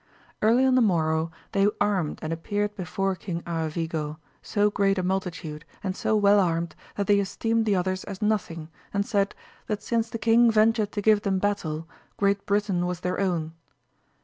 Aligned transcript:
Early 0.41 0.65
on 0.65 0.73
the 0.73 0.81
morrow 0.81 1.29
they 1.51 1.67
armed 1.79 2.17
and 2.23 2.33
appeared 2.33 2.73
before 2.73 3.13
King 3.13 3.43
Aravigo, 3.43 4.17
so 4.41 4.71
great 4.71 4.97
a 4.97 5.03
multitude, 5.03 5.63
and 5.83 5.95
so 5.95 6.15
well 6.15 6.39
armed, 6.39 6.75
that 6.95 7.05
they 7.05 7.19
esteemed 7.19 7.67
the 7.67 7.75
others 7.75 8.03
as 8.05 8.19
nothing, 8.19 8.69
and 8.95 9.05
said, 9.05 9.35
that 9.67 9.83
since 9.83 10.09
the 10.09 10.17
king 10.17 10.49
ventured 10.49 10.91
to 10.93 11.03
give 11.03 11.21
them. 11.21 11.37
battle, 11.37 11.87
Great 12.17 12.47
Britain 12.47 12.87
was 12.87 13.01
their 13.01 13.19
own. 13.19 13.53